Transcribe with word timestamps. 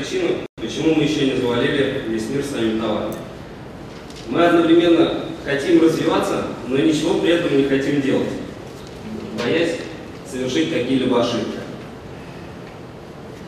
причину, 0.00 0.28
почему 0.56 0.94
мы 0.94 1.04
еще 1.04 1.26
не 1.26 1.40
завалили 1.40 2.04
весь 2.08 2.28
мир 2.30 2.42
своими 2.44 2.80
товарами. 2.80 3.14
Мы 4.28 4.46
одновременно 4.46 5.24
хотим 5.44 5.82
развиваться, 5.82 6.46
но 6.68 6.76
ничего 6.76 7.14
при 7.20 7.32
этом 7.32 7.56
не 7.56 7.64
хотим 7.64 8.00
делать, 8.00 8.28
боясь 9.38 9.76
совершить 10.26 10.72
какие-либо 10.72 11.20
ошибки. 11.20 11.58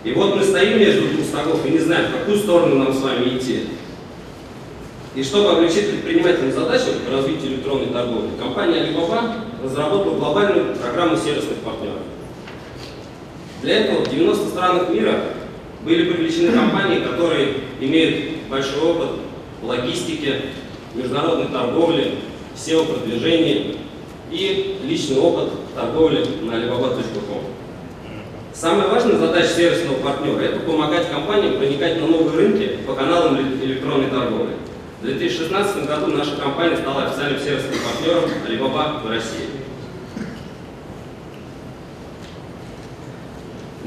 И 0.05 0.13
вот 0.13 0.37
мы 0.37 0.43
стоим 0.43 0.81
между 0.81 1.09
двух 1.09 1.27
стогов 1.27 1.65
и 1.65 1.71
не 1.71 1.79
знаем, 1.79 2.11
в 2.11 2.19
какую 2.19 2.39
сторону 2.39 2.77
нам 2.77 2.93
с 2.93 3.01
вами 3.01 3.37
идти. 3.37 3.69
И 5.15 5.23
чтобы 5.23 5.53
облегчить 5.53 5.91
предпринимательным 5.91 6.53
задачу 6.53 6.87
по 7.07 7.17
развитию 7.17 7.53
электронной 7.53 7.89
торговли, 7.89 8.31
компания 8.41 8.81
Alibaba 8.81 9.45
разработала 9.63 10.19
глобальную 10.19 10.75
программу 10.75 11.17
сервисных 11.17 11.59
партнеров. 11.59 12.01
Для 13.63 13.79
этого 13.79 14.05
в 14.05 14.11
90 14.11 14.49
странах 14.49 14.89
мира 14.89 15.32
были 15.85 16.13
привлечены 16.13 16.53
компании, 16.53 17.01
которые 17.01 17.55
имеют 17.81 18.49
большой 18.49 18.83
опыт 18.83 19.09
в 19.61 19.67
логистике, 19.67 20.43
международной 20.95 21.47
торговле, 21.47 22.13
SEO-продвижении 22.55 23.79
и 24.31 24.79
личный 24.85 25.19
опыт 25.19 25.51
торговли 25.75 26.25
на 26.43 26.53
alibaba.com. 26.53 27.41
Самая 28.53 28.89
важная 28.89 29.17
задача 29.17 29.49
сервисного 29.49 29.97
партнера– 29.97 30.41
это 30.43 30.61
помогать 30.61 31.11
компаниям 31.11 31.57
проникать 31.57 32.01
на 32.01 32.07
новые 32.07 32.37
рынки 32.37 32.79
по 32.87 32.95
каналам 32.95 33.39
электронной 33.63 34.11
торговли. 34.11 34.53
В 35.01 35.05
2016 35.05 35.87
году 35.87 36.09
наша 36.09 36.37
компания 36.37 36.77
стала 36.77 37.05
официальным 37.05 37.41
сервисным 37.41 37.75
партнером 37.83 38.31
Alibaba 38.47 39.03
в 39.03 39.11
России. 39.11 39.52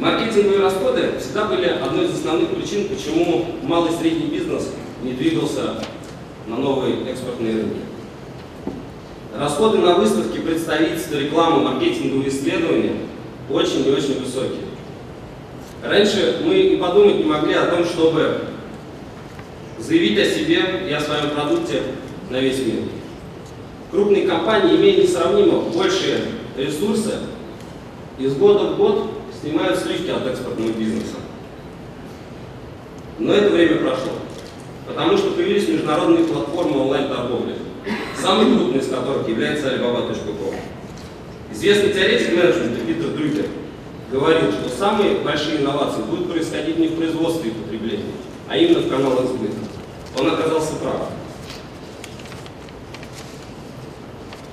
Маркетинговые 0.05 0.61
расходы 0.61 1.13
всегда 1.19 1.45
были 1.45 1.65
одной 1.65 2.05
из 2.05 2.13
основных 2.13 2.49
причин, 2.49 2.87
почему 2.87 3.43
малый 3.63 3.91
и 3.91 3.95
средний 3.95 4.27
бизнес 4.27 4.69
не 5.01 5.13
двигался 5.13 5.83
на 6.45 6.57
новые 6.57 7.09
экспортные 7.09 7.55
рынки. 7.55 7.79
Расходы 9.35 9.79
на 9.79 9.95
выставки, 9.95 10.37
представительства, 10.37 11.15
рекламу, 11.15 11.63
маркетинговые 11.63 12.29
исследования 12.29 12.97
очень 13.49 13.87
и 13.87 13.89
очень 13.89 14.23
высокие. 14.23 14.65
Раньше 15.83 16.39
мы 16.45 16.53
и 16.53 16.77
подумать 16.77 17.17
не 17.17 17.23
могли 17.23 17.55
о 17.55 17.65
том, 17.65 17.83
чтобы 17.83 18.41
заявить 19.79 20.19
о 20.19 20.25
себе 20.25 20.87
и 20.87 20.93
о 20.93 21.01
своем 21.01 21.31
продукте 21.31 21.81
на 22.29 22.39
весь 22.39 22.59
мир. 22.59 22.83
Крупные 23.89 24.27
компании, 24.27 24.75
имея 24.75 25.01
несравнимо 25.01 25.61
большие 25.75 26.19
ресурсы, 26.55 27.13
из 28.19 28.35
года 28.35 28.65
в 28.65 28.77
год 28.77 29.14
снимают 29.45 29.77
сливки 29.79 30.09
от 30.09 30.25
экспортного 30.25 30.71
бизнеса. 30.71 31.17
Но 33.19 33.31
это 33.31 33.53
время 33.53 33.77
прошло, 33.77 34.13
потому 34.87 35.17
что 35.17 35.31
появились 35.31 35.69
международные 35.69 36.25
платформы 36.25 36.79
онлайн-торговли, 36.81 37.53
самый 38.19 38.55
крупный 38.55 38.79
из 38.79 38.87
которых 38.87 39.29
является 39.29 39.67
Alibaba.com. 39.67 40.55
Известный 41.53 41.93
теоретик 41.93 42.35
менеджмента 42.35 42.85
Питер 42.85 43.09
Дрюгер 43.11 43.45
говорил, 44.11 44.51
что 44.51 44.67
самые 44.67 45.19
большие 45.19 45.61
инновации 45.61 46.01
будут 46.01 46.31
происходить 46.31 46.79
не 46.79 46.87
в 46.87 46.95
производстве 46.95 47.51
и 47.51 47.53
потреблении, 47.53 48.11
а 48.49 48.57
именно 48.57 48.79
в 48.79 48.89
каналах 48.89 49.27
сбыта. 49.27 49.57
Он 50.19 50.27
оказался 50.27 50.73
прав. 50.77 51.09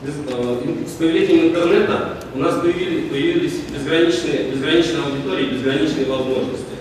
Э, 0.05 0.87
с 0.87 0.93
появлением 0.99 1.47
интернета 1.47 2.22
у 2.35 2.39
нас 2.39 2.61
появились, 2.61 3.11
появились 3.11 3.61
безграничные, 3.73 4.51
безграничные 4.51 5.03
аудитории, 5.05 5.51
безграничные 5.51 6.07
возможности, 6.07 6.77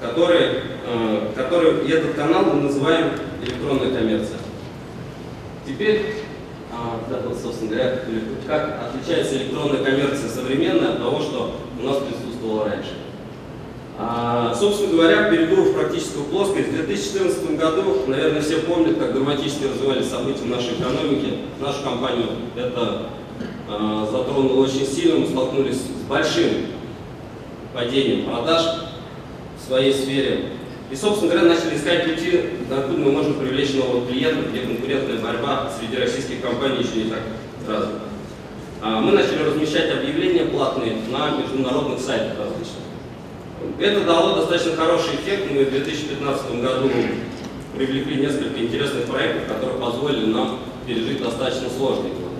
которые, 0.00 0.62
э, 0.86 1.32
которые 1.34 1.88
этот 1.88 2.14
канал 2.14 2.44
мы 2.44 2.62
называем 2.62 3.10
электронная 3.42 3.94
коммерция. 3.94 4.38
Теперь, 5.66 6.14
а, 6.72 7.00
да, 7.10 7.22
собственно 7.34 7.70
говоря, 7.70 8.00
как 8.46 8.80
отличается 8.88 9.36
электронная 9.36 9.84
коммерция 9.84 10.28
современная 10.28 10.92
от 10.92 10.98
того, 10.98 11.20
что 11.20 11.56
у 11.80 11.84
нас 11.84 11.98
присутствовало 11.98 12.68
раньше. 12.68 12.92
А, 13.98 14.54
собственно 14.54 14.92
говоря, 14.92 15.30
перейду 15.30 15.56
в 15.56 15.74
практическую 15.74 16.26
плоскость. 16.26 16.68
В 16.68 16.72
2014 16.72 17.56
году, 17.56 18.04
наверное, 18.06 18.42
все 18.42 18.58
помнят, 18.58 18.98
как 18.98 19.14
драматически 19.14 19.64
развивались 19.64 20.10
события 20.10 20.42
в 20.42 20.50
нашей 20.50 20.74
экономике. 20.74 21.38
Нашу 21.60 21.82
компанию 21.82 22.26
это 22.56 23.06
а, 23.68 24.08
затронуло 24.10 24.64
очень 24.64 24.86
сильно. 24.86 25.18
Мы 25.18 25.26
столкнулись 25.26 25.76
с 25.76 26.08
большим 26.08 26.66
падением 27.74 28.26
продаж 28.26 28.62
в 29.58 29.66
своей 29.66 29.92
сфере. 29.92 30.52
И, 30.90 30.94
собственно 30.94 31.32
говоря, 31.32 31.48
начали 31.54 31.76
искать 31.76 32.04
пути, 32.04 32.40
откуда 32.70 32.98
мы 32.98 33.12
можем 33.12 33.34
привлечь 33.34 33.74
нового 33.74 34.06
клиента, 34.06 34.48
где 34.50 34.60
конкурентная 34.60 35.18
борьба 35.18 35.70
среди 35.78 35.96
российских 35.96 36.40
компаний 36.40 36.84
еще 36.84 37.04
не 37.04 37.10
так 37.10 37.20
развита. 37.66 38.00
А, 38.82 39.00
мы 39.00 39.12
начали 39.12 39.42
размещать 39.42 39.90
объявления 39.90 40.44
платные 40.44 40.96
на 41.10 41.36
международных 41.38 41.98
сайтах 41.98 42.38
различных. 42.38 42.86
Это 43.80 44.04
дало 44.04 44.36
достаточно 44.36 44.76
хороший 44.76 45.16
эффект. 45.16 45.50
Мы 45.50 45.64
в 45.64 45.70
2015 45.70 46.60
году 46.62 46.90
привлекли 47.76 48.16
несколько 48.16 48.58
интересных 48.60 49.04
проектов, 49.06 49.48
которые 49.48 49.80
позволили 49.80 50.26
нам 50.26 50.60
пережить 50.86 51.22
достаточно 51.22 51.68
сложный 51.68 52.10
год. 52.10 52.35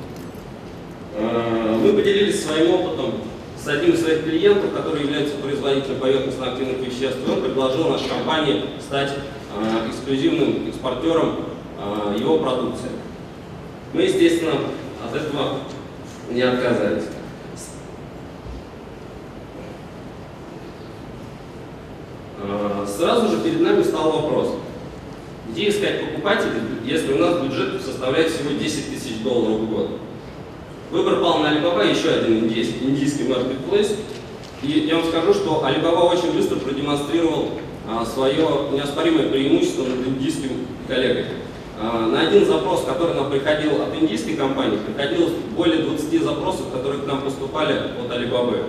Э, 1.18 1.78
мы 1.82 1.92
поделились 1.94 2.44
своим 2.44 2.74
опытом 2.74 3.14
с 3.56 3.66
одним 3.66 3.92
из 3.92 4.02
своих 4.02 4.24
клиентов, 4.24 4.72
который 4.74 5.02
является 5.02 5.36
производителем 5.36 5.98
поверхностно-активных 5.98 6.78
веществ. 6.78 7.18
Он 7.28 7.40
предложил 7.40 7.88
нашей 7.88 8.08
компании 8.08 8.64
стать 8.80 9.12
э, 9.12 9.88
эксклюзивным 9.88 10.68
экспортером 10.68 11.36
э, 11.78 12.16
его 12.18 12.38
продукции. 12.38 12.90
Мы, 13.94 14.02
естественно, 14.02 14.52
от 15.04 15.16
этого 15.16 15.58
не 16.30 16.42
отказались. 16.42 17.04
Сразу 22.86 23.28
же 23.28 23.42
перед 23.42 23.60
нами 23.60 23.82
стал 23.82 24.12
вопрос, 24.12 24.56
где 25.50 25.68
искать 25.68 26.00
покупателей, 26.00 26.60
если 26.84 27.14
у 27.14 27.18
нас 27.18 27.40
бюджет 27.40 27.82
составляет 27.82 28.30
всего 28.30 28.50
10 28.52 28.94
тысяч 28.94 29.22
долларов 29.22 29.60
в 29.60 29.70
год. 29.70 30.00
Выбор 30.90 31.20
пал 31.20 31.38
на 31.38 31.48
Alibaba, 31.48 31.84
еще 31.88 32.10
один 32.10 32.44
индийский, 32.44 32.84
индийский 32.84 33.24
marketplace. 33.24 33.96
И 34.62 34.86
я 34.88 34.96
вам 34.96 35.06
скажу, 35.06 35.34
что 35.34 35.64
Alibaba 35.66 36.12
очень 36.12 36.32
быстро 36.32 36.56
продемонстрировал 36.56 37.50
а, 37.88 38.04
свое 38.04 38.46
неоспоримое 38.72 39.28
преимущество 39.28 39.82
над 39.82 40.06
индийским 40.06 40.66
коллегой. 40.86 41.24
А, 41.80 42.06
на 42.06 42.28
один 42.28 42.46
запрос, 42.46 42.84
который 42.84 43.14
нам 43.14 43.30
приходил 43.30 43.82
от 43.82 43.94
индийской 44.00 44.34
компании, 44.34 44.78
приходилось 44.78 45.32
более 45.56 45.82
20 45.82 46.22
запросов, 46.22 46.72
которые 46.72 47.02
к 47.02 47.06
нам 47.06 47.20
поступали 47.20 47.72
от 47.72 48.10
Alibaba. 48.10 48.64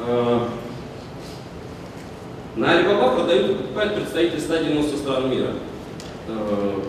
А, 0.00 0.48
на 2.56 2.64
Alibaba 2.76 3.14
продают 3.14 3.50
и 3.50 3.54
покупают 3.54 3.94
представители 3.94 4.40
190 4.40 4.96
стран 4.98 5.30
мира. 5.30 5.52
Э, 6.26 6.80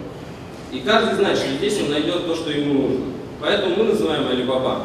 и 0.71 0.79
каждый 0.79 1.15
знает, 1.15 1.37
что 1.37 1.47
здесь 1.57 1.79
он 1.81 1.91
найдет 1.91 2.25
то, 2.25 2.35
что 2.35 2.49
ему 2.51 2.73
нужно. 2.73 3.18
Поэтому 3.41 3.75
мы 3.77 3.83
называем 3.85 4.27
Alibaba 4.27 4.81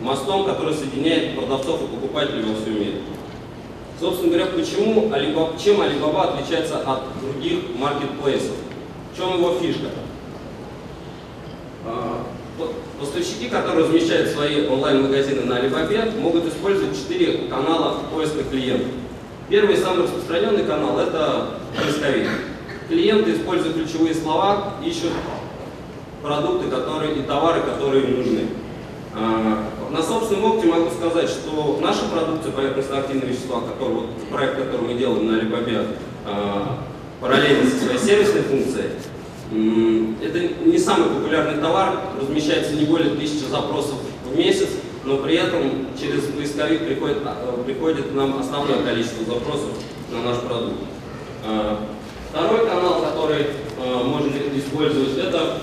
мостом, 0.00 0.44
который 0.44 0.74
соединяет 0.74 1.38
продавцов 1.38 1.82
и 1.82 1.86
покупателей 1.86 2.42
во 2.42 2.60
всем 2.60 2.74
мире. 2.74 3.00
Собственно 3.98 4.32
говоря, 4.32 4.46
почему 4.46 5.10
Alibaba, 5.12 5.58
чем 5.62 5.80
Alibaba 5.80 6.34
отличается 6.34 6.78
от 6.80 7.02
других 7.20 7.60
маркетплейсов? 7.76 8.56
В 9.12 9.16
чем 9.16 9.38
его 9.38 9.58
фишка? 9.58 9.86
Э, 11.84 12.22
поставщики, 13.00 13.48
которые 13.48 13.86
размещают 13.86 14.30
свои 14.30 14.66
онлайн-магазины 14.66 15.42
на 15.42 15.58
Alibaba, 15.58 16.20
могут 16.20 16.46
использовать 16.46 16.96
четыре 16.96 17.48
канала 17.48 18.00
поиска 18.12 18.42
клиентов. 18.42 18.88
Первый 19.48 19.76
самый 19.76 20.02
распространенный 20.02 20.64
канал– 20.64 20.98
это 21.00 21.50
поисковик. 21.76 22.28
Клиенты, 22.88 23.34
используя 23.34 23.72
ключевые 23.72 24.14
слова, 24.14 24.74
ищут 24.84 25.12
продукты 26.26 26.68
которые, 26.68 27.14
и 27.14 27.22
товары, 27.22 27.60
которые 27.60 28.04
им 28.04 28.18
нужны. 28.18 28.48
А, 29.14 29.64
на 29.90 30.02
собственном 30.02 30.44
опыте 30.44 30.66
могу 30.66 30.90
сказать, 30.90 31.28
что 31.28 31.78
наша 31.80 32.06
продукция 32.06 32.52
поверхностно-активные 32.52 33.28
вещества, 33.28 33.60
который, 33.60 33.94
вот, 33.94 34.28
проект, 34.30 34.56
который 34.56 34.88
мы 34.88 34.94
делаем 34.94 35.26
на 35.26 35.38
Alibaba, 35.38 35.86
а, 36.26 36.78
параллельно 37.20 37.70
со 37.70 37.76
своей 37.76 37.98
сервисной 37.98 38.42
функцией, 38.42 38.90
это 40.20 40.64
не 40.64 40.76
самый 40.76 41.08
популярный 41.08 41.60
товар, 41.60 42.00
размещается 42.20 42.74
не 42.74 42.84
более 42.84 43.10
тысячи 43.10 43.48
запросов 43.48 43.94
в 44.28 44.36
месяц, 44.36 44.70
но 45.04 45.18
при 45.18 45.36
этом 45.36 45.86
через 45.98 46.24
поисковик 46.24 46.84
приходит, 46.84 47.18
э, 47.24 47.62
приходит 47.64 48.12
нам 48.12 48.40
основное 48.40 48.82
количество 48.82 49.24
запросов 49.24 49.70
на 50.10 50.22
наш 50.22 50.38
продукт. 50.38 50.80
Второй 52.30 52.66
канал, 52.66 53.02
который 53.02 53.46
можно 53.78 54.32
использовать, 54.56 55.16
это 55.16 55.58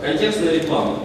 контекстная 0.00 0.54
реклама. 0.54 1.00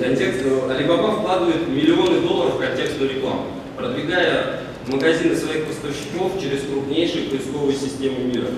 Контекст, 0.00 0.42
Alibaba 0.42 1.18
вкладывает 1.20 1.66
миллионы 1.68 2.20
долларов 2.20 2.56
в 2.56 2.58
контекстную 2.58 3.14
рекламу. 3.14 3.46
продвигая 3.76 4.60
магазины 4.86 5.36
своих 5.36 5.66
поставщиков 5.66 6.40
через 6.40 6.62
крупнейшие 6.62 7.28
поисковые 7.28 7.76
системы 7.76 8.24
мира. 8.24 8.48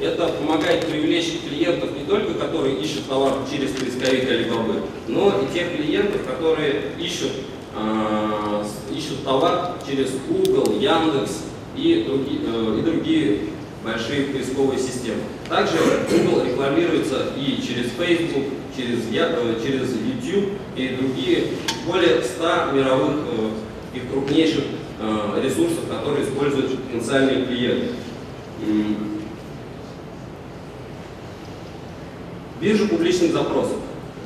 Это 0.00 0.28
помогает 0.28 0.86
привлечь 0.86 1.40
клиентов 1.48 1.90
не 1.96 2.04
только, 2.04 2.34
которые 2.34 2.80
ищут 2.80 3.06
товар 3.08 3.34
через 3.50 3.70
поисковик 3.70 4.24
Alibaba, 4.24 4.82
но 5.06 5.40
и 5.40 5.52
тех 5.52 5.76
клиентов, 5.76 6.22
которые 6.26 6.82
ищут, 6.98 7.32
э, 7.76 8.64
ищут 8.96 9.24
товар 9.24 9.74
через 9.86 10.10
Google, 10.28 10.78
Яндекс 10.80 11.44
и 11.76 12.04
другие, 12.06 12.40
э, 12.44 12.78
и 12.78 12.82
другие 12.82 13.38
большие 13.84 14.26
поисковые 14.26 14.78
системы. 14.78 15.22
Также 15.48 15.76
Google 16.10 16.44
рекламируется 16.44 17.32
и 17.36 17.60
через 17.60 17.90
Facebook, 17.90 18.44
через, 18.76 19.00
э, 19.12 19.60
через 19.62 19.90
YouTube 19.90 20.52
и 20.76 20.88
другие 20.88 21.48
более 21.86 22.22
100 22.22 22.72
мировых 22.72 23.16
э, 23.26 23.96
и 23.96 24.00
крупнейших 24.00 24.64
э, 25.00 25.42
ресурсов, 25.42 25.88
которые 25.88 26.24
используют 26.24 26.82
потенциальные 26.84 27.46
клиенты. 27.46 27.94
Биржа 32.60 32.86
публичных 32.86 33.32
запросов. 33.32 33.78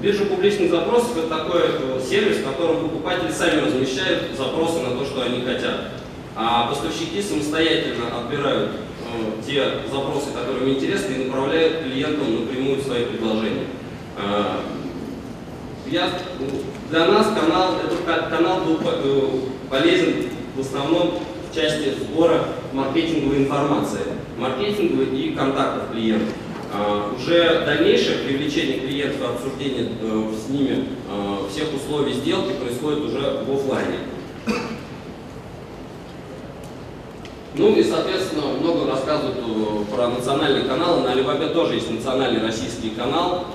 Биржа 0.02 0.26
публичных 0.26 0.70
запросов– 0.70 1.16
это 1.16 1.28
такой 1.28 1.62
сервис, 2.06 2.36
в 2.36 2.44
котором 2.44 2.82
покупатели 2.82 3.32
сами 3.32 3.60
размещают 3.64 4.36
запросы 4.36 4.80
на 4.80 4.90
то, 4.90 5.06
что 5.06 5.22
они 5.22 5.40
хотят. 5.40 5.92
А 6.34 6.68
поставщики 6.68 7.22
самостоятельно 7.22 8.18
отбирают 8.18 8.72
те 9.46 9.64
запросы, 9.90 10.30
которые 10.32 10.68
им 10.68 10.76
интересны, 10.76 11.14
и 11.14 11.24
направляют 11.26 11.84
клиентам 11.84 12.40
напрямую 12.40 12.80
свои 12.80 13.04
предложения. 13.04 13.66
Э, 14.18 14.60
я, 15.88 16.10
для 16.90 17.06
нас 17.06 17.28
канал, 17.28 17.76
этот 17.84 18.30
канал 18.30 18.60
был 18.60 18.80
э, 18.82 19.28
полезен 19.70 20.30
в 20.56 20.60
основном 20.60 21.20
в 21.50 21.54
части 21.54 21.94
сбора 22.00 22.44
маркетинговой 22.72 23.38
информации, 23.38 24.02
маркетинговой 24.38 25.06
и 25.06 25.34
контактов 25.34 25.92
клиентов. 25.92 26.34
Уже 27.16 27.64
дальнейшее 27.64 28.18
привлечение 28.18 28.80
клиентов, 28.80 29.30
обсуждение 29.30 29.88
э, 30.02 30.32
с 30.36 30.50
ними 30.50 30.84
э, 31.08 31.38
всех 31.50 31.72
условий 31.74 32.12
сделки 32.12 32.52
происходит 32.60 33.04
уже 33.04 33.44
в 33.46 33.54
офлайне. 33.54 33.98
Ну 37.58 37.74
и, 37.74 37.82
соответственно, 37.82 38.42
много 38.60 38.90
рассказывают 38.90 39.38
э, 39.38 39.94
про 39.94 40.08
национальные 40.08 40.64
каналы. 40.64 41.02
На 41.02 41.12
Alibaba 41.12 41.48
тоже 41.52 41.74
есть 41.74 41.90
национальный 41.90 42.42
российский 42.42 42.90
канал. 42.90 43.46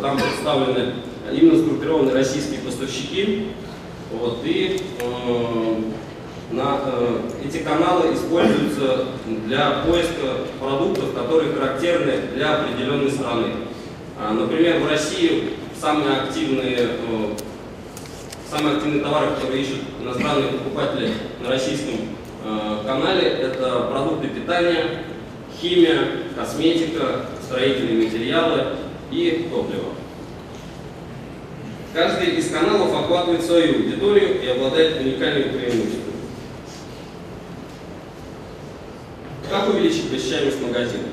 Там 0.00 0.16
представлены 0.18 0.94
именно 1.32 1.58
сгруппированы 1.58 2.12
российские 2.12 2.60
поставщики. 2.60 3.48
Вот, 4.12 4.38
и 4.44 4.80
на, 6.52 6.80
э, 6.84 7.20
эти 7.44 7.58
каналы 7.58 8.12
используются 8.14 9.04
для 9.46 9.82
поиска 9.86 10.46
продуктов, 10.58 11.14
которые 11.14 11.52
характерны 11.52 12.14
для 12.34 12.56
определенной 12.56 13.10
страны. 13.10 13.46
А, 14.18 14.32
например, 14.32 14.80
в 14.80 14.88
России 14.88 15.50
самые 15.80 16.22
активные, 16.22 16.76
э, 16.78 17.34
самые 18.50 18.76
активные 18.76 19.02
товары, 19.02 19.28
которые 19.34 19.62
ищут 19.62 19.78
иностранные 20.02 20.52
покупатели 20.52 21.12
на 21.42 21.50
российском 21.50 21.94
э, 21.94 22.19
канале, 22.86 23.28
это 23.28 23.88
продукты 23.90 24.28
питания, 24.28 25.04
химия, 25.60 25.98
косметика, 26.36 27.26
строительные 27.42 28.04
материалы 28.04 28.76
и 29.10 29.48
топливо. 29.50 29.90
Каждый 31.92 32.36
из 32.36 32.50
каналов 32.50 32.94
охватывает 32.94 33.44
свою 33.44 33.74
аудиторию 33.74 34.40
и 34.42 34.46
обладает 34.46 35.00
уникальными 35.00 35.58
преимуществами. 35.58 36.00
Как 39.50 39.68
увеличить 39.68 40.08
посещаемость 40.10 40.62
магазина? 40.62 41.08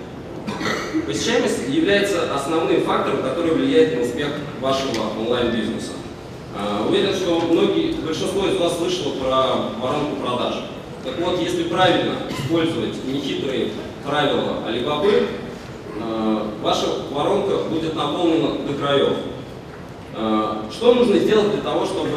Посещаемость 1.07 1.67
является 1.69 2.33
основным 2.33 2.81
фактором, 2.81 3.23
который 3.23 3.51
влияет 3.51 3.95
на 3.95 4.03
успех 4.03 4.27
вашего 4.61 5.19
онлайн-бизнеса. 5.19 5.93
А, 6.55 6.85
уверен, 6.87 7.13
что 7.15 7.39
многие, 7.39 7.93
большинство 7.93 8.47
из 8.47 8.57
вас 8.57 8.77
слышало 8.77 9.13
про 9.13 9.81
воронку 9.81 10.15
продаж. 10.17 10.55
Так 11.07 11.19
вот, 11.19 11.39
если 11.39 11.63
правильно 11.63 12.15
использовать 12.29 13.05
нехитрые 13.05 13.69
правила 14.05 14.57
Alibaba, 14.67 15.25
а, 16.01 16.51
ваша 16.61 16.87
воронка 17.11 17.69
будет 17.69 17.95
наполнена 17.95 18.57
до 18.67 18.73
краев. 18.73 19.13
А, 20.13 20.65
что 20.69 20.95
нужно 20.95 21.17
сделать 21.17 21.53
для 21.53 21.61
того, 21.61 21.85
чтобы 21.85 22.09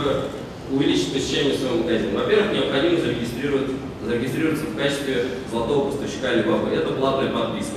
увеличить 0.73 1.13
посещаемость 1.13 1.61
своего 1.61 1.85
магазина? 1.85 2.19
Во-первых, 2.19 2.53
необходимо 2.53 3.01
зарегистрировать 3.01 3.69
зарегистрироваться 4.05 4.65
в 4.65 4.77
качестве 4.77 5.25
золотого 5.53 5.93
поставщика 5.93 6.33
Alibaba. 6.33 6.75
Это 6.75 6.93
платная 6.95 7.31
подписка. 7.31 7.77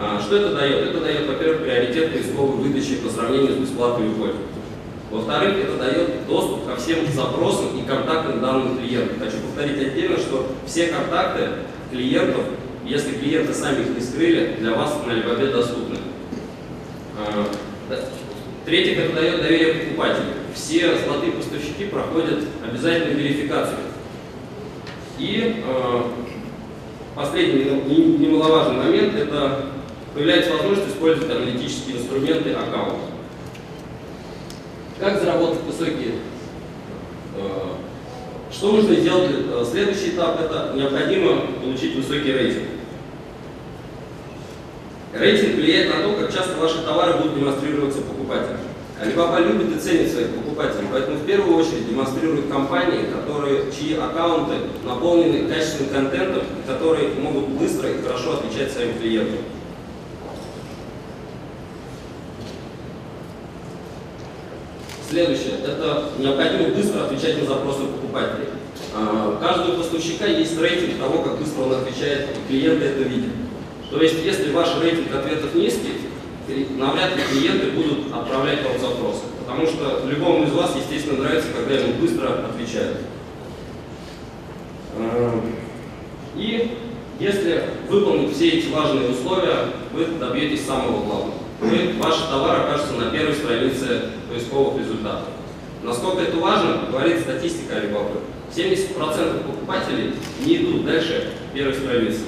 А, 0.00 0.18
что 0.22 0.36
это 0.36 0.54
дает? 0.54 0.88
Это 0.88 1.00
дает, 1.00 1.28
во-первых, 1.28 1.64
приоритет 1.64 2.14
поисковой 2.14 2.56
выдачи 2.62 2.96
по 2.96 3.10
сравнению 3.10 3.56
с 3.56 3.58
бесплатными 3.58 4.14
пользователями. 4.14 4.53
Во-вторых, 5.14 5.54
это 5.58 5.76
дает 5.76 6.26
доступ 6.26 6.66
ко 6.66 6.74
всем 6.74 7.06
запросам 7.06 7.78
и 7.78 7.86
контактным 7.86 8.40
данным 8.40 8.76
клиентов. 8.78 9.16
Хочу 9.20 9.36
повторить 9.46 9.80
отдельно, 9.80 10.16
что 10.16 10.48
все 10.66 10.88
контакты 10.88 11.50
клиентов, 11.92 12.42
если 12.84 13.12
клиенты 13.12 13.54
сами 13.54 13.82
их 13.82 13.90
не 13.90 14.00
скрыли, 14.00 14.56
для 14.58 14.72
вас 14.72 14.98
на 15.06 15.12
Alibaba 15.12 15.52
доступны. 15.52 15.98
А, 17.16 17.46
в-третьих, 18.62 18.98
это 18.98 19.14
дает 19.14 19.40
доверие 19.40 19.74
покупателю. 19.74 20.32
Все 20.52 20.98
золотые 20.98 21.30
поставщики 21.30 21.84
проходят 21.84 22.40
обязательную 22.68 23.16
верификацию 23.16 23.78
и 25.16 25.62
э, 25.64 26.02
последний 27.14 27.64
немаловажный 28.18 28.78
момент– 28.78 29.14
это 29.16 29.66
появляется 30.12 30.54
возможность 30.54 30.88
использовать 30.88 31.30
аналитические 31.30 31.98
инструменты 31.98 32.52
аккаунта. 32.52 33.13
Как 34.98 35.20
заработать 35.20 35.62
высокие? 35.64 36.14
Э, 37.36 37.74
что 38.52 38.72
нужно 38.72 38.94
сделать? 38.94 39.30
Э, 39.32 39.64
следующий 39.68 40.10
этап– 40.10 40.40
это 40.42 40.72
необходимо 40.76 41.40
получить 41.60 41.96
высокий 41.96 42.32
рейтинг. 42.32 42.68
Рейтинг 45.12 45.56
влияет 45.56 45.94
на 45.94 46.02
то, 46.02 46.12
как 46.14 46.32
часто 46.32 46.56
ваши 46.58 46.82
товары 46.82 47.18
будут 47.18 47.34
демонстрироваться 47.34 48.02
покупателям. 48.02 48.60
Alibaba 49.00 49.40
любит 49.40 49.76
и 49.76 49.80
ценит 49.80 50.12
своих 50.12 50.28
покупателей, 50.28 50.86
поэтому 50.92 51.16
в 51.16 51.26
первую 51.26 51.56
очередь 51.56 51.88
демонстрирует 51.88 52.48
компании, 52.48 53.06
которые, 53.12 53.64
чьи 53.72 53.96
аккаунты 53.96 54.54
наполнены 54.84 55.48
качественным 55.48 55.92
контентом, 55.92 56.42
которые 56.66 57.10
могут 57.20 57.48
быстро 57.48 57.90
и 57.90 58.00
хорошо 58.00 58.34
отвечать 58.34 58.72
своим 58.72 58.96
клиентам. 58.96 59.40
Следующее. 65.14 65.60
Это 65.64 66.08
необходимо 66.18 66.74
быстро 66.74 67.04
отвечать 67.04 67.40
на 67.40 67.46
запросы 67.46 67.84
покупателей. 67.84 68.48
А, 68.96 69.32
у 69.32 69.40
каждого 69.40 69.76
поставщика 69.76 70.26
есть 70.26 70.60
рейтинг 70.60 70.98
того, 70.98 71.22
как 71.22 71.38
быстро 71.38 71.62
он 71.62 71.74
отвечает, 71.74 72.30
и 72.30 72.48
клиенты 72.48 72.86
это 72.86 73.02
видят. 73.02 73.30
То 73.92 74.02
есть, 74.02 74.16
если 74.24 74.50
ваш 74.50 74.70
рейтинг 74.82 75.14
ответов 75.14 75.54
низкий, 75.54 76.00
навряд 76.76 77.16
ли 77.16 77.22
клиенты 77.30 77.70
будут 77.70 78.12
отправлять 78.12 78.64
вам 78.64 78.72
запросы. 78.80 79.20
Потому 79.38 79.68
что 79.68 80.02
любому 80.04 80.46
из 80.46 80.50
вас, 80.50 80.72
естественно, 80.74 81.22
нравится, 81.22 81.46
когда 81.56 81.76
ему 81.76 81.92
быстро 82.00 82.30
отвечают. 82.50 82.98
Эм, 84.98 85.42
и 86.34 86.76
если 87.20 87.62
выполнить 87.88 88.34
все 88.34 88.48
эти 88.48 88.66
важные 88.66 89.10
условия, 89.10 89.68
вы 89.92 90.06
добьетесь 90.18 90.66
самого 90.66 91.04
главного. 91.04 91.43
Вы, 91.64 91.94
ваш 91.98 92.16
товар 92.28 92.60
окажется 92.60 92.92
на 92.92 93.10
первой 93.10 93.32
странице 93.32 94.10
поисковых 94.30 94.80
результатов. 94.80 95.28
Насколько 95.82 96.24
это 96.24 96.36
важно, 96.36 96.90
говорит 96.90 97.20
статистика 97.20 97.76
Alibaba. 97.76 98.20
70% 98.54 99.44
покупателей 99.44 100.12
не 100.44 100.56
идут 100.58 100.84
дальше 100.84 101.32
первой 101.54 101.72
страницы. 101.72 102.20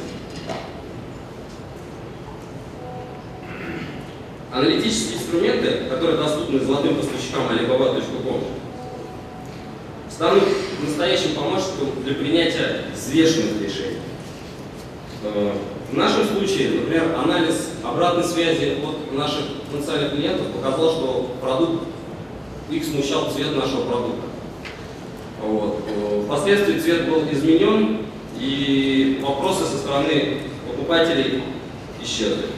Аналитические 4.51 5.19
инструменты, 5.19 5.85
которые 5.91 6.17
доступны 6.17 6.59
золотым 6.61 6.97
поставщикам 6.97 7.43
alibaba.com, 7.51 8.43
станут 10.09 10.45
настоящим 10.83 11.35
помощником 11.35 12.03
для 12.05 12.15
принятия 12.15 12.85
взвешенных 12.95 13.61
решений. 13.61 13.99
В 15.97 15.99
нашем 15.99 16.27
случае, 16.27 16.73
например, 16.73 17.05
анализ 17.17 17.71
обратной 17.83 18.23
связи 18.23 18.77
от 18.85 19.15
наших 19.17 19.47
потенциальных 19.73 20.13
клиентов 20.13 20.49
показал, 20.49 20.91
что 20.91 21.37
продукт, 21.41 21.85
их 22.71 22.85
смущал 22.85 23.31
цвет 23.31 23.57
нашего 23.57 23.87
продукта. 23.87 24.27
Вот. 25.41 25.83
Впоследствии 26.27 26.79
цвет 26.81 27.09
был 27.09 27.23
изменен, 27.33 28.01
и 28.39 29.23
вопросы 29.23 29.65
со 29.65 29.79
стороны 29.79 30.43
покупателей 30.69 31.43
исчезли. 32.03 32.49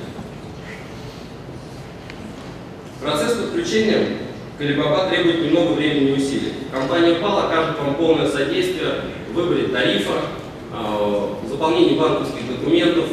Процесс 3.01 3.35
подключения 3.35 4.17
Alibaba 4.59 5.09
требует 5.11 5.45
немного 5.45 5.75
времени 5.75 6.09
и 6.09 6.15
усилий. 6.15 6.55
Компания 6.73 7.21
PAL 7.21 7.47
окажет 7.47 7.79
вам 7.79 7.95
полное 7.95 8.29
содействие 8.29 8.95
в 9.31 9.35
выборе 9.35 9.69
тарифа, 9.69 10.23
э, 10.73 11.29
заполнении 11.49 11.97
банковских 11.97 12.59
документов 12.59 13.05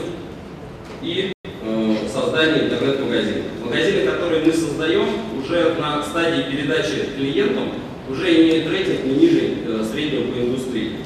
и 1.05 1.31
э, 1.43 1.95
создании 2.12 2.63
интернет-магазина. 2.63 3.43
Магазины, 3.63 4.05
которые 4.05 4.43
мы 4.43 4.51
создаем, 4.51 5.07
уже 5.39 5.75
на 5.75 6.03
стадии 6.03 6.51
передачи 6.51 7.09
клиентам, 7.15 7.69
уже 8.09 8.33
имеют 8.35 8.71
рейтинг 8.71 9.05
не 9.05 9.15
ниже 9.15 9.39
э, 9.67 9.85
среднего 9.89 10.31
по 10.31 10.38
индустрии. 10.39 10.97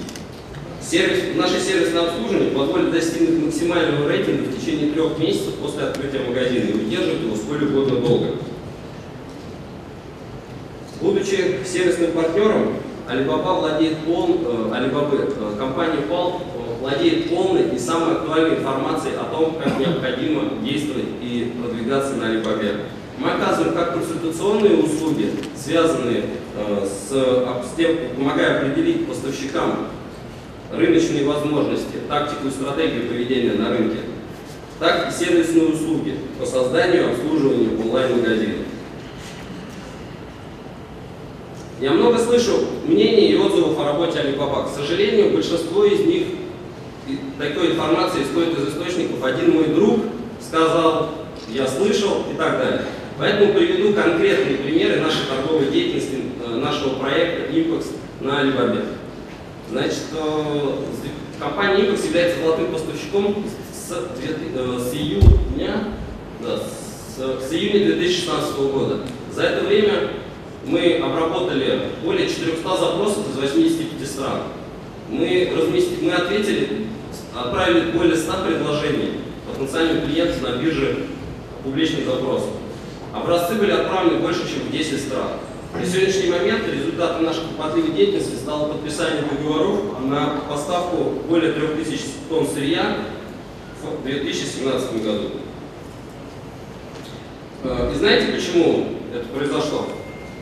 Сервис, 0.82 1.36
наше 1.36 1.60
сервисное 1.60 2.04
обслуживание 2.04 2.52
позволит 2.52 2.92
достигнуть 2.92 3.46
максимального 3.46 4.10
рейтинга 4.10 4.44
в 4.44 4.58
течение 4.58 4.92
трех 4.92 5.20
месяцев 5.20 5.56
после 5.62 5.84
открытия 5.84 6.20
магазина 6.20 6.70
и 6.70 6.74
удерживать 6.74 7.22
его 7.22 7.36
сколь 7.36 7.66
угодно 7.66 8.00
долго. 8.00 8.28
Будучи 11.02 11.60
сервисным 11.66 12.12
партнером, 12.14 12.78
Alibaba 13.10 13.60
владеет 13.60 13.98
пол, 14.06 14.40
э, 14.46 14.72
Alibaba, 14.72 15.16
э, 15.16 15.58
компания 15.58 16.02
PAL 16.08 16.42
э, 16.42 16.80
владеет 16.80 17.30
полной 17.30 17.76
и 17.76 17.80
самой 17.80 18.18
актуальной 18.18 18.58
информацией 18.58 19.16
о 19.16 19.24
том, 19.36 19.56
как 19.56 19.80
необходимо 19.80 20.44
действовать 20.64 21.08
и 21.20 21.54
продвигаться 21.60 22.14
на 22.16 22.26
Alibaba. 22.26 22.82
Мы 23.18 23.32
оказываем 23.32 23.74
как 23.74 23.94
консультационные 23.94 24.78
услуги, 24.78 25.32
связанные 25.54 26.24
с, 26.86 27.10
с 27.12 27.76
тем, 27.76 27.98
помогая 28.16 28.62
определить 28.62 29.08
поставщикам 29.08 29.88
рыночные 30.72 31.26
возможности, 31.26 31.98
тактику 32.08 32.48
и 32.48 32.52
стратегию 32.52 33.10
поведения 33.10 33.54
на 33.54 33.72
рынке, 33.72 33.98
так 34.80 35.10
и 35.10 35.12
сервисные 35.12 35.66
услуги 35.66 36.16
по 36.40 36.46
созданию 36.46 37.02
и 37.02 37.12
обслуживанию 37.12 37.82
онлайн-магазинов. 37.82 38.58
Я 41.82 41.92
много 41.92 42.18
слышу 42.18 42.66
мнений 42.86 43.32
и 43.32 43.38
отзывов 43.38 43.80
о 43.80 43.86
работе 43.86 44.20
Alibaba. 44.20 44.66
К 44.66 44.76
сожалению, 44.76 45.32
большинство 45.34 45.86
из 45.86 46.02
них, 46.02 46.28
такой 47.38 47.72
информации 47.72 48.24
исходит 48.24 48.58
из 48.60 48.74
источников. 48.74 49.24
Один 49.24 49.52
мой 49.52 49.68
друг 49.68 50.02
сказал, 50.42 51.10
я 51.48 51.66
слышал 51.66 52.26
и 52.32 52.36
так 52.36 52.58
далее. 52.58 52.82
Поэтому 53.18 53.54
приведу 53.54 53.94
конкретные 53.94 54.58
примеры 54.58 55.00
нашей 55.00 55.26
торговой 55.28 55.72
деятельности, 55.72 56.18
э, 56.46 56.56
нашего 56.56 56.96
проекта 56.96 57.54
Impex 57.54 57.86
на 58.20 58.42
Alibaba. 58.42 58.86
Значит, 59.72 60.04
э, 60.14 60.74
компания 61.40 61.86
Impex 61.86 62.06
является 62.08 62.42
золотым 62.42 62.74
поставщиком 62.74 63.46
с, 63.72 63.92
э, 63.92 64.80
с 64.80 64.94
июня, 64.94 65.94
да, 66.42 66.58
с, 66.58 67.48
с 67.50 67.54
июня 67.54 67.96
2016 67.96 68.68
года. 68.72 69.00
За 69.34 69.44
это 69.44 69.66
время 69.66 70.10
мы 70.66 70.98
обработали 70.98 71.90
более 72.04 72.28
400 72.28 72.62
запросов 72.64 73.30
из 73.30 73.38
85 73.38 74.08
стран. 74.08 74.42
Мы, 75.10 75.52
разместили, 75.56 76.06
мы 76.06 76.14
ответили, 76.14 76.88
отправили 77.36 77.92
более 77.92 78.16
100 78.16 78.32
предложений 78.46 79.12
потенциальным 79.52 80.06
клиентам 80.06 80.44
на 80.44 80.58
бирже 80.58 81.06
публичных 81.64 82.06
запросов. 82.06 82.50
Образцы 83.14 83.56
были 83.56 83.72
отправлены 83.72 84.20
больше, 84.20 84.42
чем 84.42 84.68
в 84.68 84.72
10 84.72 85.02
стран. 85.02 85.30
На 85.74 85.86
сегодняшний 85.86 86.30
момент 86.32 86.64
результатом 86.68 87.26
нашей 87.26 87.42
кропотливой 87.44 87.92
деятельности 87.92 88.36
стало 88.36 88.74
подписание 88.74 89.24
договоров 89.24 90.00
на 90.04 90.42
поставку 90.50 91.22
более 91.28 91.54
3000 91.54 92.02
тонн 92.28 92.48
сырья 92.48 92.98
в 93.82 94.04
2017 94.04 95.04
году. 95.04 95.30
Э, 97.64 97.92
и 97.94 97.98
знаете, 97.98 98.32
почему 98.32 98.88
это 99.14 99.28
произошло? 99.28 99.88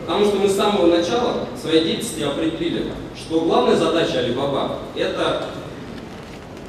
Потому 0.07 0.25
что 0.25 0.37
мы 0.37 0.47
с 0.47 0.55
самого 0.55 0.87
начала 0.87 1.47
своей 1.61 1.83
деятельности 1.83 2.21
определили, 2.21 2.93
что 3.13 3.41
главная 3.41 3.75
задача 3.75 4.21
Alibaba– 4.21 4.77
это 4.95 5.47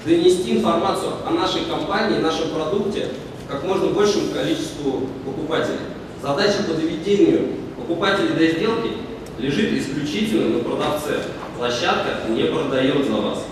донести 0.04 0.56
информацию 0.56 1.12
о 1.24 1.30
нашей 1.30 1.60
компании, 1.66 2.18
нашем 2.18 2.50
продукте 2.50 3.10
как 3.48 3.62
можно 3.62 3.92
большему 3.92 4.32
количеству 4.34 5.02
покупателей. 5.24 5.78
Задача 6.20 6.64
по 6.66 6.74
доведению 6.74 7.50
покупателей 7.76 8.30
до 8.30 8.58
сделки 8.58 8.90
лежит 9.38 9.72
исключительно 9.72 10.58
на 10.58 10.64
продавце. 10.64 11.20
Площадка 11.56 12.28
не 12.28 12.42
продает 12.42 13.06
за 13.06 13.12
вас. 13.12 13.44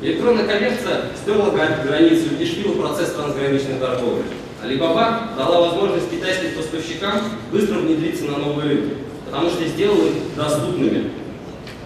Электронная 0.00 0.46
коммерция 0.46 1.06
стерла 1.20 1.50
границу 1.50 2.26
и 2.34 2.44
лишила 2.44 2.80
процесс 2.80 3.14
трансграничной 3.14 3.80
торговли. 3.80 4.22
Alibaba 4.62 5.36
дала 5.36 5.68
возможность 5.68 6.10
китайским 6.10 6.56
поставщикам 6.56 7.20
быстро 7.52 7.78
внедриться 7.78 8.24
на 8.24 8.38
новые 8.38 8.68
рынки, 8.68 8.94
потому 9.26 9.50
что 9.50 9.66
сделала 9.68 10.06
их 10.06 10.34
доступными 10.36 11.12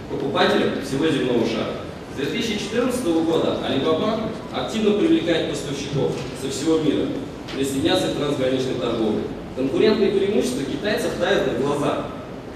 покупателям 0.09 0.81
всего 0.83 1.07
земного 1.07 1.45
шара. 1.45 1.73
С 2.13 2.17
2014 2.17 3.05
года 3.05 3.59
Alibaba 3.67 4.21
активно 4.51 4.97
привлекает 4.97 5.51
поставщиков 5.51 6.13
со 6.41 6.49
всего 6.49 6.79
мира 6.79 7.07
присоединяться 7.55 8.07
к 8.07 8.17
трансграничной 8.17 8.75
торговле. 8.75 9.23
Конкурентные 9.55 10.11
преимущества 10.11 10.63
китайцев 10.63 11.11
тают 11.19 11.53
на 11.53 11.59
глаза. 11.59 12.05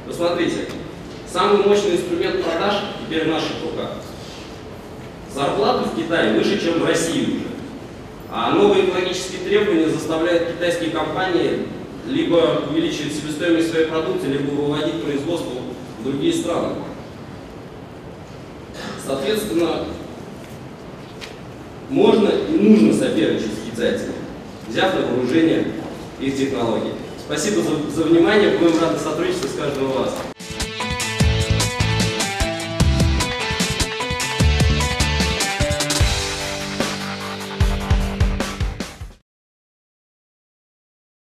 Посмотрите, 0.07 0.67
самый 1.31 1.63
мощный 1.63 1.95
инструмент 1.95 2.43
продаж 2.43 2.75
теперь 3.05 3.25
в 3.25 3.27
наших 3.27 3.51
руках. 3.63 3.91
Зарплаты 5.33 5.89
в 5.89 5.95
Китае 5.95 6.33
выше, 6.33 6.59
чем 6.59 6.79
в 6.79 6.86
России. 6.86 7.47
А 8.29 8.51
новые 8.51 8.86
экологические 8.86 9.41
требования 9.41 9.88
заставляют 9.88 10.50
китайские 10.50 10.91
компании 10.91 11.65
либо 12.07 12.63
увеличивать 12.69 13.13
себестоимость 13.13 13.72
своей 13.72 13.88
продукции, 13.88 14.27
либо 14.27 14.50
выводить 14.51 15.03
производство 15.03 15.51
в 16.00 16.03
другие 16.03 16.34
страны. 16.34 16.75
Соответственно, 19.05 19.86
можно 21.89 22.29
и 22.29 22.57
нужно 22.57 22.93
соперничать 22.93 23.51
с 23.53 23.72
китайцами, 23.72 24.13
взяв 24.67 24.93
на 24.93 25.07
вооружение 25.07 25.67
их 26.19 26.38
технологии. 26.38 26.93
Спасибо 27.19 27.62
за, 27.62 27.91
за 27.96 28.03
внимание, 28.03 28.57
будем 28.57 28.79
рады 28.81 29.00
сотрудничеству 29.00 29.50
с 29.50 29.53
каждым 29.53 29.89
из 29.89 29.96
вас. 29.96 30.37